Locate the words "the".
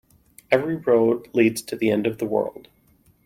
1.75-1.91, 2.17-2.25